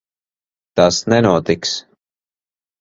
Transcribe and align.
Tas 0.79 1.03
nenotiks. 1.15 1.77